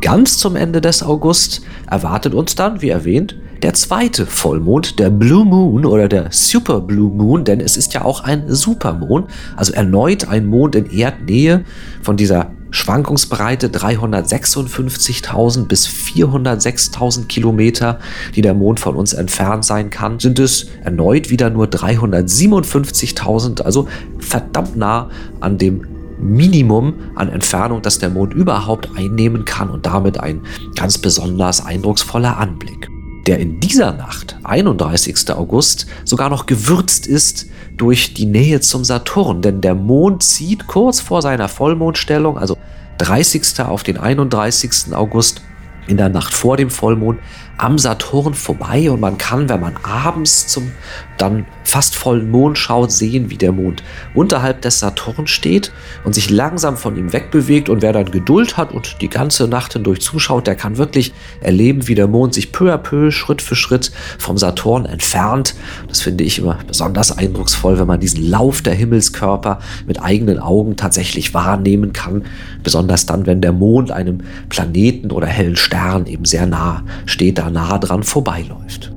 Ganz 0.00 0.38
zum 0.38 0.56
Ende 0.56 0.80
des 0.80 1.02
August 1.02 1.62
erwartet 1.90 2.32
uns 2.34 2.54
dann, 2.54 2.80
wie 2.80 2.88
erwähnt, 2.88 3.36
der 3.62 3.74
zweite 3.74 4.26
Vollmond, 4.26 4.98
der 4.98 5.10
Blue 5.10 5.44
Moon 5.44 5.84
oder 5.84 6.08
der 6.08 6.28
Super 6.30 6.80
Blue 6.80 7.10
Moon, 7.10 7.44
denn 7.44 7.60
es 7.60 7.76
ist 7.76 7.94
ja 7.94 8.02
auch 8.04 8.22
ein 8.24 8.44
Supermond, 8.48 9.26
also 9.56 9.72
erneut 9.72 10.28
ein 10.28 10.46
Mond 10.46 10.74
in 10.74 10.90
Erdnähe. 10.90 11.64
Von 12.02 12.16
dieser 12.16 12.52
Schwankungsbreite 12.70 13.68
356.000 13.68 15.66
bis 15.66 15.86
406.000 15.88 17.26
Kilometer, 17.26 17.98
die 18.36 18.42
der 18.42 18.54
Mond 18.54 18.78
von 18.78 18.94
uns 18.94 19.12
entfernt 19.12 19.64
sein 19.64 19.90
kann, 19.90 20.20
sind 20.20 20.38
es 20.38 20.66
erneut 20.84 21.30
wieder 21.30 21.50
nur 21.50 21.66
357.000, 21.66 23.62
also 23.62 23.88
verdammt 24.18 24.76
nah 24.76 25.10
an 25.40 25.58
dem 25.58 25.86
Minimum 26.20 26.94
an 27.14 27.28
Entfernung, 27.28 27.80
das 27.80 27.98
der 27.98 28.10
Mond 28.10 28.34
überhaupt 28.34 28.90
einnehmen 28.96 29.44
kann 29.44 29.70
und 29.70 29.86
damit 29.86 30.18
ein 30.20 30.42
ganz 30.74 30.98
besonders 30.98 31.64
eindrucksvoller 31.64 32.36
Anblick 32.38 32.88
der 33.28 33.38
in 33.38 33.60
dieser 33.60 33.92
Nacht, 33.92 34.38
31. 34.42 35.30
August, 35.32 35.86
sogar 36.06 36.30
noch 36.30 36.46
gewürzt 36.46 37.06
ist 37.06 37.46
durch 37.76 38.14
die 38.14 38.24
Nähe 38.24 38.60
zum 38.60 38.84
Saturn, 38.84 39.42
denn 39.42 39.60
der 39.60 39.74
Mond 39.74 40.22
zieht 40.22 40.66
kurz 40.66 41.00
vor 41.00 41.20
seiner 41.20 41.48
Vollmondstellung, 41.48 42.38
also 42.38 42.56
30. 42.96 43.60
auf 43.60 43.82
den 43.82 43.98
31. 43.98 44.94
August, 44.94 45.42
in 45.88 45.98
der 45.98 46.08
Nacht 46.08 46.32
vor 46.32 46.56
dem 46.56 46.70
Vollmond 46.70 47.20
am 47.58 47.76
Saturn 47.76 48.34
vorbei 48.34 48.90
und 48.90 49.00
man 49.00 49.18
kann, 49.18 49.48
wenn 49.48 49.60
man 49.60 49.76
abends 49.82 50.46
zum 50.46 50.72
dann 51.18 51.46
fast 51.64 51.96
vollen 51.96 52.30
Mond 52.30 52.56
schaut, 52.56 52.92
sehen, 52.92 53.30
wie 53.30 53.36
der 53.36 53.52
Mond 53.52 53.82
unterhalb 54.14 54.62
des 54.62 54.78
Saturn 54.78 55.26
steht 55.26 55.72
und 56.04 56.14
sich 56.14 56.30
langsam 56.30 56.76
von 56.76 56.96
ihm 56.96 57.12
wegbewegt 57.12 57.68
und 57.68 57.82
wer 57.82 57.92
dann 57.92 58.10
Geduld 58.10 58.56
hat 58.56 58.72
und 58.72 59.02
die 59.02 59.10
ganze 59.10 59.48
Nacht 59.48 59.72
hindurch 59.74 60.00
zuschaut, 60.00 60.46
der 60.46 60.54
kann 60.54 60.78
wirklich 60.78 61.12
erleben, 61.40 61.88
wie 61.88 61.94
der 61.94 62.06
Mond 62.06 62.34
sich 62.34 62.52
peu 62.52 62.72
à 62.72 62.78
peu, 62.78 63.10
Schritt 63.10 63.42
für 63.42 63.56
Schritt 63.56 63.90
vom 64.18 64.38
Saturn 64.38 64.86
entfernt. 64.86 65.56
Das 65.88 66.00
finde 66.00 66.24
ich 66.24 66.38
immer 66.38 66.58
besonders 66.66 67.18
eindrucksvoll, 67.18 67.78
wenn 67.78 67.86
man 67.86 68.00
diesen 68.00 68.30
Lauf 68.30 68.62
der 68.62 68.74
Himmelskörper 68.74 69.58
mit 69.86 70.00
eigenen 70.00 70.38
Augen 70.38 70.76
tatsächlich 70.76 71.34
wahrnehmen 71.34 71.92
kann, 71.92 72.24
besonders 72.62 73.06
dann, 73.06 73.26
wenn 73.26 73.40
der 73.40 73.52
Mond 73.52 73.90
einem 73.90 74.20
Planeten 74.48 75.10
oder 75.10 75.26
hellen 75.26 75.56
Stern 75.56 76.06
eben 76.06 76.24
sehr 76.24 76.46
nah 76.46 76.84
steht, 77.04 77.38
da 77.38 77.47
nah 77.50 77.78
dran 77.78 78.02
vorbeiläuft. 78.02 78.92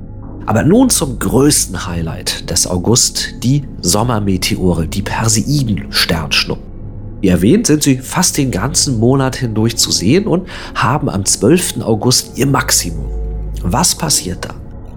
Aber 0.46 0.64
nun 0.64 0.90
zum 0.90 1.18
größten 1.18 1.86
Highlight 1.86 2.50
des 2.50 2.66
August, 2.66 3.34
die 3.42 3.62
Sommermeteore, 3.80 4.88
die 4.88 5.02
Perseiden-Sternschnuppen. 5.02 6.72
Wie 7.20 7.28
erwähnt, 7.28 7.68
sind 7.68 7.84
sie 7.84 7.98
fast 7.98 8.36
den 8.36 8.50
ganzen 8.50 8.98
Monat 8.98 9.36
hindurch 9.36 9.76
zu 9.76 9.92
sehen 9.92 10.26
und 10.26 10.48
haben 10.74 11.08
am 11.08 11.24
12. 11.24 11.82
August 11.82 12.36
ihr 12.36 12.46
Maximum. 12.46 13.06
Was 13.62 13.94
passiert 13.94 14.44
da? 14.44 14.54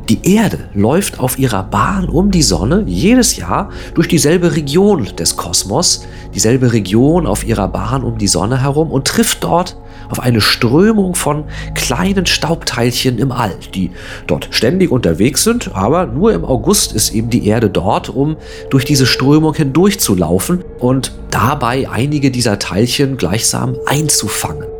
Die 0.09 0.35
Erde 0.35 0.69
läuft 0.73 1.19
auf 1.19 1.39
ihrer 1.39 1.63
Bahn 1.63 2.09
um 2.09 2.29
die 2.29 2.43
Sonne 2.43 2.83
jedes 2.87 3.37
Jahr 3.37 3.69
durch 3.93 4.07
dieselbe 4.07 4.55
Region 4.55 5.07
des 5.17 5.35
Kosmos, 5.35 6.05
dieselbe 6.33 6.73
Region 6.73 7.25
auf 7.25 7.43
ihrer 7.43 7.67
Bahn 7.67 8.03
um 8.03 8.17
die 8.17 8.27
Sonne 8.27 8.61
herum 8.61 8.91
und 8.91 9.07
trifft 9.07 9.43
dort 9.43 9.77
auf 10.09 10.19
eine 10.19 10.41
Strömung 10.41 11.15
von 11.15 11.45
kleinen 11.73 12.25
Staubteilchen 12.25 13.17
im 13.17 13.31
All, 13.31 13.55
die 13.73 13.91
dort 14.27 14.49
ständig 14.51 14.91
unterwegs 14.91 15.43
sind, 15.43 15.71
aber 15.73 16.05
nur 16.05 16.33
im 16.33 16.45
August 16.45 16.93
ist 16.93 17.13
eben 17.13 17.29
die 17.29 17.47
Erde 17.47 17.69
dort, 17.69 18.09
um 18.09 18.37
durch 18.69 18.85
diese 18.85 19.05
Strömung 19.05 19.53
hindurchzulaufen 19.53 20.63
und 20.79 21.13
dabei 21.31 21.89
einige 21.89 22.31
dieser 22.31 22.59
Teilchen 22.59 23.17
gleichsam 23.17 23.75
einzufangen. 23.85 24.74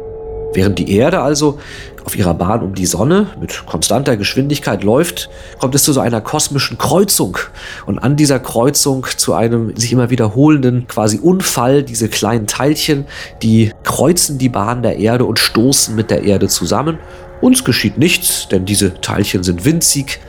Während 0.55 0.79
die 0.79 0.89
Erde 0.95 1.19
also 1.19 1.59
auf 2.05 2.15
ihrer 2.15 2.33
Bahn 2.33 2.62
um 2.62 2.75
die 2.75 2.85
Sonne 2.85 3.27
mit 3.39 3.65
konstanter 3.65 4.15
Geschwindigkeit 4.15 4.83
läuft, 4.83 5.29
kommt 5.59 5.75
es 5.75 5.83
zu 5.83 5.91
so 5.91 6.00
einer 6.00 6.21
kosmischen 6.21 6.77
Kreuzung. 6.77 7.38
Und 7.85 8.00
an 8.00 8.15
dieser 8.15 8.39
Kreuzung 8.39 9.05
zu 9.17 9.33
einem 9.33 9.75
sich 9.75 9.91
immer 9.91 10.09
wiederholenden 10.09 10.88
quasi 10.88 11.19
Unfall, 11.19 11.83
diese 11.83 12.07
kleinen 12.07 12.47
Teilchen, 12.47 13.05
die 13.41 13.71
kreuzen 13.83 14.38
die 14.38 14.50
Bahn 14.50 14.81
der 14.81 14.97
Erde 14.97 15.25
und 15.25 15.39
stoßen 15.39 15.93
mit 15.93 16.09
der 16.09 16.24
Erde 16.24 16.47
zusammen. 16.47 17.00
Uns 17.41 17.65
geschieht 17.65 17.97
nichts, 17.97 18.47
denn 18.47 18.65
diese 18.65 19.01
Teilchen 19.01 19.43
sind 19.43 19.65
winzig, 19.65 20.19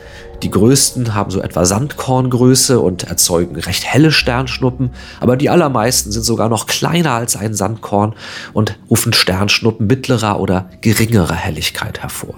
die 0.43 0.51
größten 0.51 1.13
haben 1.13 1.31
so 1.31 1.41
etwa 1.41 1.65
Sandkorngröße 1.65 2.79
und 2.79 3.03
erzeugen 3.03 3.55
recht 3.55 3.85
helle 3.85 4.11
Sternschnuppen, 4.11 4.91
aber 5.19 5.35
die 5.37 5.49
allermeisten 5.49 6.11
sind 6.11 6.23
sogar 6.23 6.49
noch 6.49 6.67
kleiner 6.67 7.11
als 7.11 7.35
ein 7.35 7.53
Sandkorn 7.53 8.13
und 8.53 8.77
rufen 8.89 9.13
Sternschnuppen 9.13 9.87
mittlerer 9.87 10.39
oder 10.39 10.69
geringerer 10.81 11.33
Helligkeit 11.33 12.01
hervor. 12.01 12.35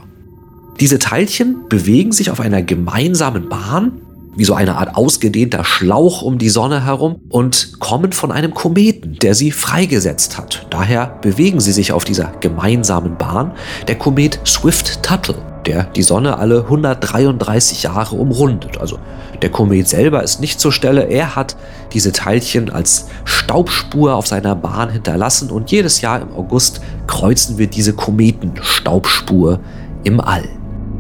Diese 0.80 0.98
Teilchen 0.98 1.68
bewegen 1.68 2.14
sich 2.14 2.32
auf 2.32 2.40
einer 2.40 2.62
gemeinsamen 2.62 3.50
Bahn, 3.50 4.02
wie 4.36 4.46
so 4.46 4.54
eine 4.54 4.78
Art 4.78 4.96
ausgedehnter 4.96 5.66
Schlauch 5.66 6.22
um 6.22 6.38
die 6.38 6.48
Sonne 6.48 6.86
herum 6.86 7.20
und 7.28 7.80
kommen 7.80 8.14
von 8.14 8.32
einem 8.32 8.54
Kometen, 8.54 9.18
der 9.22 9.36
sie 9.36 9.52
freigesetzt 9.52 10.38
hat. 10.38 10.68
Daher 10.70 11.18
bewegen 11.22 11.60
sie 11.60 11.74
sich 11.74 11.92
auf 11.92 12.06
dieser 12.06 12.32
gemeinsamen 12.40 13.18
Bahn. 13.18 13.52
Der 13.90 13.98
Komet 13.98 14.40
Swift-Tuttle 14.46 15.49
der 15.66 15.84
die 15.84 16.04
Sonne 16.04 16.38
alle 16.38 16.64
133 16.64 17.84
Jahre 17.84 18.16
umrundet. 18.16 18.80
Also 18.80 19.00
der 19.42 19.50
Komet 19.50 19.88
selber 19.88 20.24
ist 20.24 20.40
nicht 20.42 20.60
zur 20.60 20.72
Stelle, 20.72 21.04
er 21.04 21.36
hat 21.36 21.56
diese 21.94 22.12
Teilchen 22.12 22.70
als 22.70 23.08
Staubspur 23.26 24.16
auf 24.16 24.28
seiner 24.28 24.56
Bahn 24.56 24.90
hinterlassen 24.90 25.50
und 25.50 25.72
jedes 25.72 26.02
Jahr 26.02 26.22
im 26.22 26.34
August 26.34 26.82
kreuzen 27.08 27.58
wir 27.58 27.68
diese 27.68 27.94
Kometenstaubspur 27.94 29.60
im 30.04 30.20
All. 30.20 30.44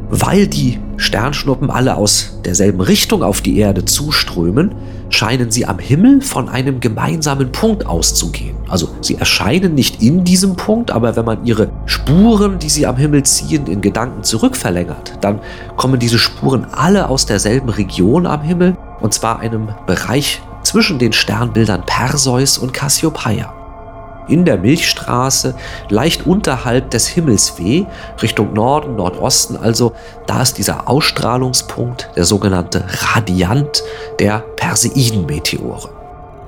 Weil 0.09 0.47
die 0.47 0.79
Sternschnuppen 0.97 1.69
alle 1.69 1.95
aus 1.95 2.39
derselben 2.43 2.81
Richtung 2.81 3.23
auf 3.23 3.41
die 3.41 3.57
Erde 3.57 3.85
zuströmen, 3.85 4.73
scheinen 5.09 5.51
sie 5.51 5.65
am 5.65 5.79
Himmel 5.79 6.21
von 6.21 6.49
einem 6.49 6.79
gemeinsamen 6.79 7.51
Punkt 7.51 7.85
auszugehen. 7.85 8.55
Also 8.67 8.89
sie 9.01 9.15
erscheinen 9.15 9.75
nicht 9.75 10.01
in 10.01 10.23
diesem 10.23 10.55
Punkt, 10.55 10.91
aber 10.91 11.15
wenn 11.15 11.25
man 11.25 11.45
ihre 11.45 11.69
Spuren, 11.85 12.59
die 12.59 12.69
sie 12.69 12.85
am 12.85 12.97
Himmel 12.97 13.23
ziehen, 13.23 13.67
in 13.67 13.81
Gedanken 13.81 14.23
zurückverlängert, 14.23 15.13
dann 15.21 15.39
kommen 15.75 15.99
diese 15.99 16.19
Spuren 16.19 16.65
alle 16.71 17.09
aus 17.09 17.25
derselben 17.25 17.69
Region 17.69 18.25
am 18.25 18.41
Himmel, 18.41 18.77
und 19.01 19.13
zwar 19.13 19.39
einem 19.39 19.69
Bereich 19.87 20.41
zwischen 20.63 20.99
den 20.99 21.13
Sternbildern 21.13 21.83
Perseus 21.85 22.57
und 22.57 22.73
Cassiopeia 22.73 23.58
in 24.29 24.45
der 24.45 24.57
Milchstraße, 24.57 25.55
leicht 25.89 26.25
unterhalb 26.25 26.91
des 26.91 27.07
Himmelsweh, 27.07 27.85
Richtung 28.21 28.53
Norden, 28.53 28.95
Nordosten. 28.95 29.57
Also 29.57 29.93
da 30.27 30.41
ist 30.41 30.57
dieser 30.57 30.87
Ausstrahlungspunkt, 30.87 32.09
der 32.15 32.25
sogenannte 32.25 32.85
Radiant 32.87 33.83
der 34.19 34.39
Perseidenmeteore. 34.55 35.98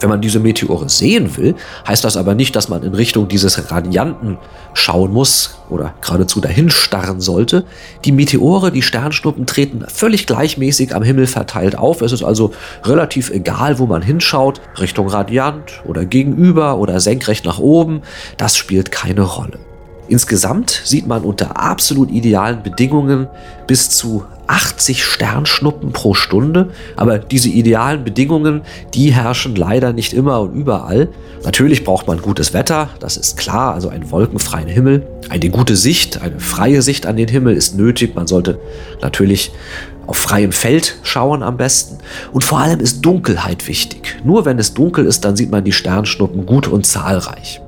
Wenn 0.01 0.10
man 0.10 0.20
diese 0.20 0.39
Meteore 0.39 0.89
sehen 0.89 1.38
will, 1.38 1.55
heißt 1.88 2.03
das 2.03 2.17
aber 2.17 2.36
nicht, 2.36 2.55
dass 2.55 2.70
man 2.70 2.84
in 2.84 2.93
Richtung 2.96 3.27
dieses 3.27 3.72
Radianten 3.72 4.38
schauen 4.74 5.13
muss 5.13 5.60
oder 5.70 5.93
geradezu 6.01 6.41
dahin 6.41 6.70
starren 6.70 7.22
sollte. 7.22 7.65
Die 8.03 8.12
Meteore, 8.12 8.72
die 8.72 8.81
Sternschnuppen 8.81 9.46
treten 9.46 9.86
völlig 9.88 10.25
gleichmäßig 10.25 10.96
am 10.96 11.03
Himmel 11.03 11.27
verteilt 11.27 11.77
auf. 11.77 12.01
Es 12.01 12.12
ist 12.12 12.24
also 12.24 12.51
relativ 12.84 13.29
egal, 13.29 13.79
wo 13.79 13.86
man 13.86 14.01
hinschaut, 14.01 14.60
Richtung 14.79 15.08
Radiant 15.08 15.81
oder 15.86 16.03
gegenüber 16.05 16.77
oder 16.77 17.00
senkrecht 17.00 17.46
nach 17.46 17.60
oben. 17.60 18.01
Das 18.38 18.58
spielt 18.58 18.91
keine 18.91 19.22
Rolle. 19.22 19.60
Insgesamt 20.08 20.81
sieht 20.84 21.08
man 21.08 21.24
unter 21.24 21.58
absolut 21.58 22.12
idealen 22.12 22.63
Bedingungen 22.63 23.27
bis 23.67 23.89
zu 23.91 24.25
80 24.51 25.05
Sternschnuppen 25.05 25.93
pro 25.93 26.13
Stunde. 26.13 26.72
Aber 26.98 27.17
diese 27.17 27.50
idealen 27.50 28.03
Bedingungen, 28.03 28.62
die 28.93 29.13
herrschen 29.13 29.55
leider 29.55 29.93
nicht 29.93 30.13
immer 30.13 30.41
und 30.41 30.53
überall. 30.53 31.08
Natürlich 31.43 31.84
braucht 31.84 32.08
man 32.08 32.22
gutes 32.22 32.53
Wetter, 32.53 32.89
das 33.00 33.17
ist 33.17 33.38
klar, 33.38 33.74
also 33.74 33.89
einen 33.89 34.12
wolkenfreien 34.12 34.67
Himmel. 34.67 35.08
Eine 35.29 35.50
gute 35.50 35.75
Sicht, 35.75 36.22
eine 36.22 36.39
freie 36.39 36.81
Sicht 36.81 37.05
an 37.05 37.15
den 37.15 37.29
Himmel 37.29 37.55
ist 37.55 37.77
nötig. 37.77 38.13
Man 38.13 38.27
sollte 38.27 38.60
natürlich 39.01 39.51
auf 40.05 40.17
freiem 40.17 40.51
Feld 40.51 40.98
schauen 41.03 41.41
am 41.43 41.55
besten. 41.55 42.00
Und 42.34 42.43
vor 42.43 42.60
allem 42.60 42.81
ist 42.81 43.05
Dunkelheit 43.05 43.67
wichtig. 43.67 44.17
Nur 44.25 44.43
wenn 44.43 44.60
es 44.60 44.74
dunkel 44.74 45.05
ist, 45.05 45.24
dann 45.24 45.38
sieht 45.38 45.51
man 45.51 45.63
die 45.63 45.72
Sternschnuppen 45.72 46.46
gut 46.46 46.67
und 46.67 46.86
zahlreich. 46.86 47.62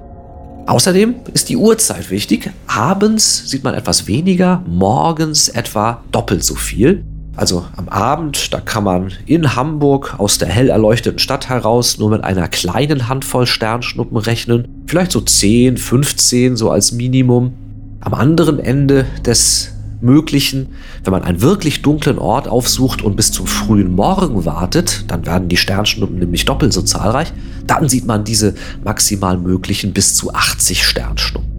Außerdem 0.65 1.15
ist 1.33 1.49
die 1.49 1.57
Uhrzeit 1.57 2.09
wichtig. 2.09 2.51
Abends 2.67 3.49
sieht 3.49 3.63
man 3.63 3.73
etwas 3.73 4.07
weniger, 4.07 4.63
morgens 4.65 5.49
etwa 5.49 6.03
doppelt 6.11 6.43
so 6.43 6.55
viel. 6.55 7.03
Also 7.35 7.65
am 7.75 7.89
Abend, 7.89 8.53
da 8.53 8.59
kann 8.59 8.83
man 8.83 9.11
in 9.25 9.55
Hamburg 9.55 10.19
aus 10.19 10.37
der 10.37 10.47
hell 10.47 10.69
erleuchteten 10.69 11.19
Stadt 11.19 11.49
heraus 11.49 11.97
nur 11.97 12.11
mit 12.11 12.23
einer 12.23 12.47
kleinen 12.47 13.09
Handvoll 13.09 13.47
Sternschnuppen 13.47 14.17
rechnen. 14.17 14.83
Vielleicht 14.85 15.11
so 15.11 15.19
10, 15.19 15.77
15 15.77 16.55
so 16.55 16.69
als 16.69 16.91
Minimum. 16.91 17.53
Am 18.01 18.13
anderen 18.13 18.59
Ende 18.59 19.05
des 19.25 19.72
möglichen. 20.03 20.75
Wenn 21.03 21.11
man 21.11 21.23
einen 21.23 21.41
wirklich 21.41 21.81
dunklen 21.81 22.19
Ort 22.19 22.47
aufsucht 22.47 23.01
und 23.01 23.15
bis 23.15 23.31
zum 23.31 23.47
frühen 23.47 23.93
Morgen 23.93 24.45
wartet, 24.45 25.05
dann 25.07 25.25
werden 25.25 25.49
die 25.49 25.57
Sternschnuppen 25.57 26.19
nämlich 26.19 26.45
doppelt 26.45 26.73
so 26.73 26.81
zahlreich. 26.81 27.33
Dann 27.65 27.89
sieht 27.89 28.05
man 28.05 28.23
diese 28.23 28.55
maximal 28.83 29.37
möglichen 29.37 29.93
bis 29.93 30.15
zu 30.15 30.33
80 30.33 30.85
Sternschnuppen. 30.85 31.53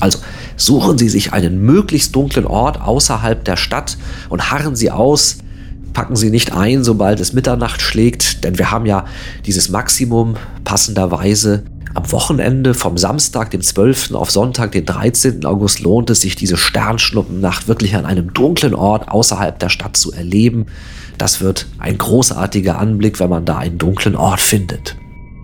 Also 0.00 0.18
suchen 0.56 0.98
Sie 0.98 1.08
sich 1.08 1.32
einen 1.32 1.60
möglichst 1.62 2.14
dunklen 2.14 2.46
Ort 2.46 2.80
außerhalb 2.80 3.44
der 3.44 3.56
Stadt 3.56 3.98
und 4.28 4.50
harren 4.50 4.76
Sie 4.76 4.90
aus. 4.90 5.38
Packen 5.92 6.16
Sie 6.16 6.30
nicht 6.30 6.52
ein, 6.52 6.84
sobald 6.84 7.18
es 7.18 7.32
Mitternacht 7.32 7.80
schlägt, 7.82 8.44
denn 8.44 8.58
wir 8.58 8.70
haben 8.70 8.86
ja 8.86 9.06
dieses 9.46 9.68
Maximum 9.68 10.36
passenderweise 10.62 11.64
am 11.94 12.10
Wochenende 12.12 12.74
vom 12.74 12.98
Samstag, 12.98 13.50
dem 13.50 13.62
12. 13.62 14.14
auf 14.14 14.30
Sonntag, 14.30 14.72
den 14.72 14.84
13. 14.84 15.44
August 15.44 15.80
lohnt 15.80 16.10
es 16.10 16.20
sich, 16.20 16.36
diese 16.36 16.56
Sternschnuppennacht 16.56 17.68
wirklich 17.68 17.96
an 17.96 18.06
einem 18.06 18.32
dunklen 18.32 18.74
Ort 18.74 19.08
außerhalb 19.08 19.58
der 19.58 19.68
Stadt 19.68 19.96
zu 19.96 20.12
erleben. 20.12 20.66
Das 21.16 21.40
wird 21.40 21.66
ein 21.78 21.98
großartiger 21.98 22.78
Anblick, 22.78 23.18
wenn 23.20 23.30
man 23.30 23.44
da 23.44 23.58
einen 23.58 23.78
dunklen 23.78 24.16
Ort 24.16 24.40
findet. 24.40 24.96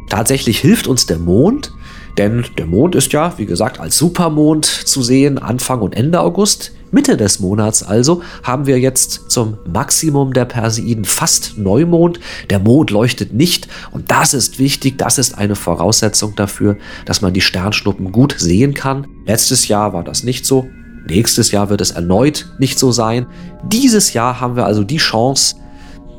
Tatsächlich 0.08 0.58
hilft 0.58 0.86
uns 0.86 1.06
der 1.06 1.18
Mond, 1.18 1.72
denn 2.18 2.44
der 2.58 2.66
Mond 2.66 2.94
ist 2.94 3.12
ja, 3.12 3.34
wie 3.38 3.46
gesagt, 3.46 3.80
als 3.80 3.98
Supermond 3.98 4.66
zu 4.66 5.02
sehen, 5.02 5.38
Anfang 5.38 5.80
und 5.80 5.96
Ende 5.96 6.20
August. 6.20 6.72
Mitte 6.94 7.16
des 7.16 7.40
Monats 7.40 7.82
also 7.82 8.22
haben 8.44 8.66
wir 8.66 8.78
jetzt 8.78 9.30
zum 9.30 9.58
Maximum 9.66 10.32
der 10.32 10.44
Perseiden 10.44 11.04
fast 11.04 11.58
Neumond. 11.58 12.20
Der 12.50 12.60
Mond 12.60 12.92
leuchtet 12.92 13.34
nicht 13.34 13.66
und 13.90 14.12
das 14.12 14.32
ist 14.32 14.60
wichtig, 14.60 14.96
das 14.96 15.18
ist 15.18 15.36
eine 15.36 15.56
Voraussetzung 15.56 16.36
dafür, 16.36 16.76
dass 17.04 17.20
man 17.20 17.34
die 17.34 17.40
Sternschnuppen 17.40 18.12
gut 18.12 18.36
sehen 18.38 18.74
kann. 18.74 19.08
Letztes 19.26 19.66
Jahr 19.66 19.92
war 19.92 20.04
das 20.04 20.22
nicht 20.22 20.46
so. 20.46 20.68
Nächstes 21.08 21.50
Jahr 21.50 21.68
wird 21.68 21.80
es 21.80 21.90
erneut 21.90 22.54
nicht 22.58 22.78
so 22.78 22.92
sein. 22.92 23.26
Dieses 23.64 24.12
Jahr 24.12 24.40
haben 24.40 24.54
wir 24.54 24.64
also 24.64 24.84
die 24.84 24.96
Chance, 24.96 25.56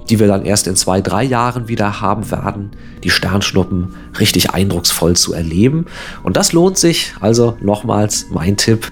die 0.10 0.20
wir 0.20 0.28
dann 0.28 0.46
erst 0.46 0.68
in 0.68 0.76
zwei, 0.76 1.02
drei 1.02 1.24
Jahren 1.24 1.68
wieder 1.68 2.02
haben 2.02 2.30
werden, 2.30 2.72
die 3.04 3.10
Sternschnuppen 3.10 3.96
richtig 4.20 4.52
eindrucksvoll 4.52 5.16
zu 5.16 5.34
erleben. 5.34 5.86
Und 6.22 6.38
das 6.38 6.54
lohnt 6.54 6.78
sich. 6.78 7.14
Also 7.22 7.58
nochmals 7.62 8.28
mein 8.30 8.58
Tipp, 8.58 8.92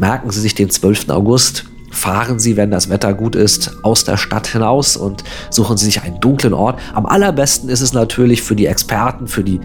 merken 0.00 0.30
Sie 0.30 0.40
sich 0.40 0.54
den 0.54 0.70
12. 0.70 1.10
August, 1.10 1.66
fahren 1.90 2.38
Sie, 2.38 2.56
wenn 2.56 2.70
das 2.70 2.88
Wetter 2.88 3.12
gut 3.12 3.36
ist, 3.36 3.84
aus 3.84 4.04
der 4.04 4.16
Stadt 4.16 4.46
hinaus 4.46 4.96
und 4.96 5.22
suchen 5.50 5.76
Sie 5.76 5.84
sich 5.84 6.02
einen 6.02 6.20
dunklen 6.20 6.54
Ort. 6.54 6.80
Am 6.94 7.04
allerbesten 7.06 7.68
ist 7.68 7.82
es 7.82 7.92
natürlich 7.92 8.42
für 8.42 8.56
die 8.56 8.66
Experten, 8.66 9.28
für 9.28 9.44
die 9.44 9.60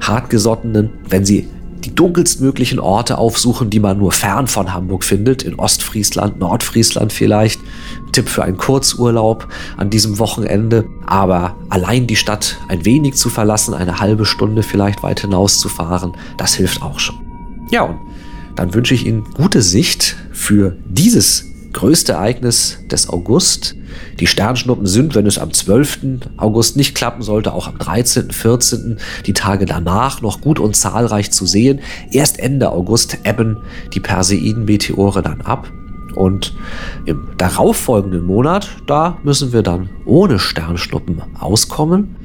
Hartgesottenen, 0.00 0.90
wenn 1.08 1.24
Sie 1.24 1.48
die 1.84 1.94
dunkelstmöglichen 1.94 2.78
Orte 2.78 3.18
aufsuchen, 3.18 3.70
die 3.70 3.80
man 3.80 3.98
nur 3.98 4.12
fern 4.12 4.46
von 4.46 4.72
Hamburg 4.72 5.02
findet, 5.02 5.42
in 5.42 5.58
Ostfriesland, 5.58 6.38
Nordfriesland 6.38 7.12
vielleicht. 7.12 7.60
Tipp 8.12 8.28
für 8.28 8.44
einen 8.44 8.58
Kurzurlaub 8.58 9.48
an 9.76 9.88
diesem 9.88 10.18
Wochenende. 10.18 10.84
Aber 11.06 11.56
allein 11.68 12.06
die 12.06 12.16
Stadt 12.16 12.58
ein 12.68 12.84
wenig 12.84 13.14
zu 13.14 13.30
verlassen, 13.30 13.72
eine 13.72 13.98
halbe 13.98 14.26
Stunde 14.26 14.62
vielleicht 14.62 15.02
weit 15.02 15.20
hinaus 15.20 15.58
zu 15.58 15.68
fahren, 15.68 16.12
das 16.36 16.54
hilft 16.54 16.82
auch 16.82 16.98
schon. 16.98 17.16
Ja, 17.70 17.82
und 17.84 17.98
dann 18.56 18.74
wünsche 18.74 18.94
ich 18.94 19.06
Ihnen 19.06 19.24
gute 19.34 19.62
Sicht 19.62 20.16
für 20.32 20.76
dieses 20.84 21.46
größte 21.72 22.12
Ereignis 22.12 22.78
des 22.90 23.08
August. 23.08 23.76
Die 24.18 24.26
Sternschnuppen 24.26 24.86
sind, 24.86 25.14
wenn 25.14 25.26
es 25.26 25.38
am 25.38 25.52
12. 25.52 26.20
August 26.36 26.76
nicht 26.76 26.94
klappen 26.94 27.22
sollte, 27.22 27.52
auch 27.52 27.68
am 27.68 27.78
13., 27.78 28.30
14., 28.30 28.98
die 29.26 29.32
Tage 29.32 29.66
danach 29.66 30.20
noch 30.20 30.40
gut 30.40 30.58
und 30.58 30.76
zahlreich 30.76 31.30
zu 31.30 31.46
sehen. 31.46 31.80
Erst 32.10 32.38
Ende 32.38 32.70
August 32.70 33.18
ebben 33.24 33.58
die 33.94 34.00
Perseiden-Meteore 34.00 35.22
dann 35.22 35.40
ab. 35.42 35.70
Und 36.14 36.54
im 37.06 37.28
darauffolgenden 37.38 38.24
Monat, 38.24 38.68
da 38.86 39.18
müssen 39.22 39.52
wir 39.52 39.62
dann 39.62 39.90
ohne 40.04 40.38
Sternschnuppen 40.38 41.22
auskommen. 41.38 42.16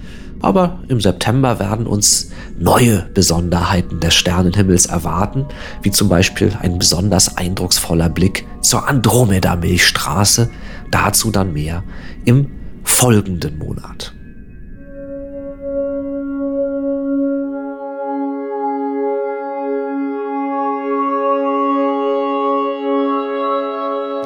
Aber 0.46 0.78
im 0.90 1.02
September 1.02 1.58
werden 1.58 1.88
uns 1.88 2.30
neue 2.56 3.10
Besonderheiten 3.16 4.00
des 4.00 4.14
Sternenhimmels 4.14 4.86
erwarten, 4.86 5.48
wie 5.82 5.90
zum 5.90 6.08
Beispiel 6.08 6.56
ein 6.62 6.78
besonders 6.78 7.36
eindrucksvoller 7.36 8.10
Blick 8.10 8.46
zur 8.62 8.88
Andromeda-Milchstraße. 8.88 10.52
Dazu 10.92 11.32
dann 11.32 11.52
mehr 11.52 11.84
im 12.26 12.52
folgenden 12.84 13.58
Monat. 13.58 14.14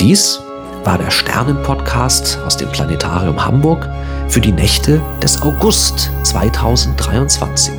Dies 0.01 0.41
war 0.83 0.97
der 0.97 1.11
Sternenpodcast 1.11 2.39
aus 2.45 2.57
dem 2.57 2.71
Planetarium 2.71 3.43
Hamburg 3.45 3.89
für 4.27 4.41
die 4.41 4.51
Nächte 4.51 5.01
des 5.21 5.41
August 5.41 6.11
2023. 6.23 7.73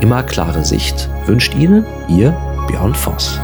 Immer 0.00 0.22
klare 0.22 0.64
Sicht 0.64 1.08
wünscht 1.26 1.54
Ihnen 1.54 1.84
Ihr 2.08 2.36
Björn 2.68 2.94
Voss. 2.94 3.40